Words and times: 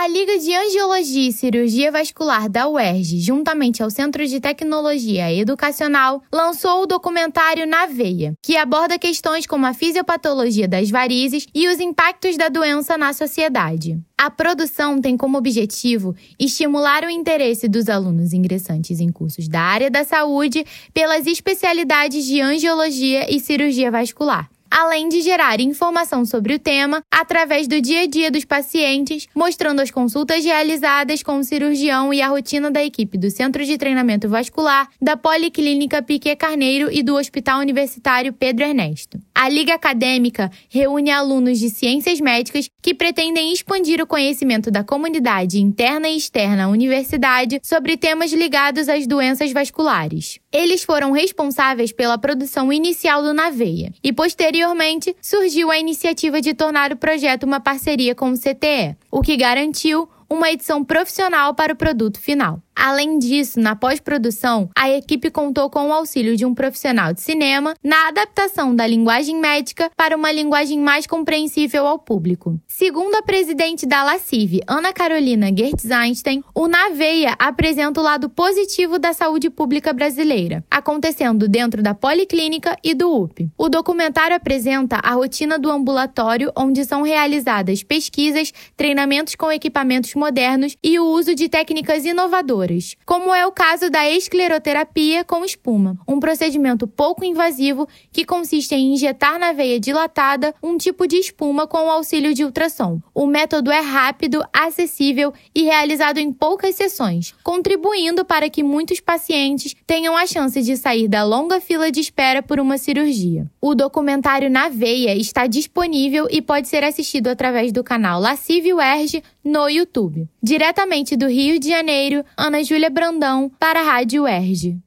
A 0.00 0.08
Liga 0.08 0.38
de 0.38 0.54
Angiologia 0.54 1.28
e 1.28 1.30
Cirurgia 1.30 1.92
Vascular 1.92 2.48
da 2.48 2.66
UERJ, 2.66 3.20
juntamente 3.20 3.82
ao 3.82 3.90
Centro 3.90 4.26
de 4.26 4.40
Tecnologia 4.40 5.30
Educacional, 5.30 6.22
lançou 6.32 6.84
o 6.84 6.86
documentário 6.86 7.66
Na 7.66 7.84
Veia, 7.84 8.32
que 8.42 8.56
aborda 8.56 8.98
questões 8.98 9.46
como 9.46 9.66
a 9.66 9.74
fisiopatologia 9.74 10.66
das 10.66 10.88
varizes 10.88 11.46
e 11.54 11.68
os 11.68 11.78
impactos 11.80 12.38
da 12.38 12.48
doença 12.48 12.96
na 12.96 13.12
sociedade. 13.12 14.00
A 14.16 14.30
produção 14.30 15.02
tem 15.02 15.18
como 15.18 15.36
objetivo 15.36 16.16
estimular 16.38 17.04
o 17.04 17.10
interesse 17.10 17.68
dos 17.68 17.90
alunos 17.90 18.32
ingressantes 18.32 19.00
em 19.00 19.12
cursos 19.12 19.48
da 19.48 19.60
área 19.60 19.90
da 19.90 20.02
saúde 20.02 20.64
pelas 20.94 21.26
especialidades 21.26 22.24
de 22.24 22.40
angiologia 22.40 23.30
e 23.30 23.38
cirurgia 23.38 23.90
vascular 23.90 24.48
além 24.70 25.08
de 25.08 25.20
gerar 25.20 25.60
informação 25.60 26.24
sobre 26.24 26.54
o 26.54 26.58
tema 26.58 27.02
através 27.10 27.66
do 27.66 27.80
dia 27.80 28.02
a 28.02 28.06
dia 28.06 28.30
dos 28.30 28.44
pacientes, 28.44 29.26
mostrando 29.34 29.80
as 29.80 29.90
consultas 29.90 30.44
realizadas 30.44 31.22
com 31.22 31.38
o 31.38 31.44
cirurgião 31.44 32.14
e 32.14 32.22
a 32.22 32.28
rotina 32.28 32.70
da 32.70 32.84
equipe 32.84 33.18
do 33.18 33.30
Centro 33.30 33.64
de 33.64 33.76
Treinamento 33.76 34.28
Vascular, 34.28 34.88
da 35.00 35.16
Policlínica 35.16 36.02
Piquet 36.02 36.36
Carneiro 36.36 36.88
e 36.92 37.02
do 37.02 37.16
Hospital 37.16 37.60
Universitário 37.60 38.32
Pedro 38.32 38.64
Ernesto. 38.64 39.18
A 39.34 39.48
Liga 39.48 39.74
Acadêmica 39.74 40.50
reúne 40.68 41.10
alunos 41.10 41.58
de 41.58 41.70
ciências 41.70 42.20
médicas 42.20 42.68
que 42.82 42.94
pretendem 42.94 43.52
expandir 43.52 44.00
o 44.00 44.06
conhecimento 44.06 44.70
da 44.70 44.84
comunidade 44.84 45.60
interna 45.60 46.08
e 46.08 46.16
externa 46.16 46.64
à 46.64 46.68
universidade 46.68 47.60
sobre 47.62 47.96
temas 47.96 48.32
ligados 48.32 48.88
às 48.88 49.06
doenças 49.06 49.52
vasculares. 49.52 50.38
Eles 50.52 50.82
foram 50.82 51.12
responsáveis 51.12 51.92
pela 51.92 52.18
produção 52.18 52.72
inicial 52.72 53.22
do 53.22 53.32
Naveia 53.32 53.92
e, 54.02 54.12
posteriormente, 54.12 55.14
surgiu 55.22 55.70
a 55.70 55.78
iniciativa 55.78 56.40
de 56.40 56.54
tornar 56.54 56.92
o 56.92 56.96
projeto 56.96 57.44
uma 57.44 57.60
parceria 57.60 58.16
com 58.16 58.32
o 58.32 58.36
CTE, 58.36 58.96
o 59.12 59.20
que 59.20 59.36
garantiu 59.36 60.08
uma 60.28 60.50
edição 60.50 60.84
profissional 60.84 61.54
para 61.54 61.72
o 61.72 61.76
produto 61.76 62.20
final. 62.20 62.60
Além 62.82 63.18
disso, 63.18 63.60
na 63.60 63.76
pós-produção, 63.76 64.70
a 64.74 64.88
equipe 64.88 65.30
contou 65.30 65.68
com 65.68 65.88
o 65.88 65.92
auxílio 65.92 66.34
de 66.34 66.46
um 66.46 66.54
profissional 66.54 67.12
de 67.12 67.20
cinema 67.20 67.74
na 67.84 68.08
adaptação 68.08 68.74
da 68.74 68.86
linguagem 68.86 69.36
médica 69.36 69.90
para 69.94 70.16
uma 70.16 70.32
linguagem 70.32 70.80
mais 70.80 71.06
compreensível 71.06 71.86
ao 71.86 71.98
público. 71.98 72.58
Segundo 72.66 73.14
a 73.16 73.22
presidente 73.22 73.84
da 73.84 74.02
LACIV, 74.02 74.62
Ana 74.66 74.94
Carolina 74.94 75.48
Gertz 75.54 75.90
Einstein, 75.90 76.42
o 76.54 76.66
Naveia 76.66 77.36
apresenta 77.38 78.00
o 78.00 78.02
lado 78.02 78.30
positivo 78.30 78.98
da 78.98 79.12
saúde 79.12 79.50
pública 79.50 79.92
brasileira, 79.92 80.64
acontecendo 80.70 81.46
dentro 81.46 81.82
da 81.82 81.92
policlínica 81.92 82.78
e 82.82 82.94
do 82.94 83.14
UP. 83.14 83.46
O 83.58 83.68
documentário 83.68 84.34
apresenta 84.34 84.96
a 85.02 85.12
rotina 85.12 85.58
do 85.58 85.70
ambulatório, 85.70 86.50
onde 86.56 86.86
são 86.86 87.02
realizadas 87.02 87.82
pesquisas, 87.82 88.54
treinamentos 88.74 89.34
com 89.34 89.52
equipamentos 89.52 90.14
modernos 90.14 90.78
e 90.82 90.98
o 90.98 91.04
uso 91.04 91.34
de 91.34 91.46
técnicas 91.46 92.06
inovadoras 92.06 92.69
como 93.04 93.34
é 93.34 93.46
o 93.46 93.52
caso 93.52 93.90
da 93.90 94.08
escleroterapia 94.08 95.24
com 95.24 95.44
espuma, 95.44 95.98
um 96.06 96.20
procedimento 96.20 96.86
pouco 96.86 97.24
invasivo 97.24 97.88
que 98.12 98.24
consiste 98.24 98.74
em 98.74 98.92
injetar 98.92 99.38
na 99.38 99.52
veia 99.52 99.80
dilatada 99.80 100.54
um 100.62 100.76
tipo 100.76 101.06
de 101.06 101.16
espuma 101.16 101.66
com 101.66 101.86
o 101.86 101.90
auxílio 101.90 102.32
de 102.32 102.44
ultrassom. 102.44 103.00
O 103.12 103.26
método 103.26 103.72
é 103.72 103.80
rápido, 103.80 104.44
acessível 104.52 105.32
e 105.54 105.64
realizado 105.64 106.18
em 106.18 106.32
poucas 106.32 106.76
sessões, 106.76 107.34
contribuindo 107.42 108.24
para 108.24 108.48
que 108.48 108.62
muitos 108.62 109.00
pacientes 109.00 109.74
tenham 109.86 110.16
a 110.16 110.26
chance 110.26 110.62
de 110.62 110.76
sair 110.76 111.08
da 111.08 111.24
longa 111.24 111.60
fila 111.60 111.90
de 111.90 112.00
espera 112.00 112.42
por 112.42 112.60
uma 112.60 112.78
cirurgia. 112.78 113.50
O 113.60 113.74
documentário 113.74 114.48
Na 114.48 114.68
Veia 114.68 115.14
está 115.16 115.46
disponível 115.46 116.28
e 116.30 116.40
pode 116.40 116.68
ser 116.68 116.84
assistido 116.84 117.28
através 117.28 117.72
do 117.72 117.82
canal 117.82 118.20
Lascívio 118.20 118.80
Erge 118.80 119.22
no 119.44 119.68
YouTube. 119.68 120.28
Diretamente 120.42 121.16
do 121.16 121.28
Rio 121.28 121.58
de 121.58 121.68
Janeiro, 121.68 122.24
Ana 122.36 122.62
Júlia 122.62 122.90
Brandão 122.90 123.50
para 123.58 123.80
a 123.80 123.84
Rádio 123.84 124.22
UERJ. 124.24 124.78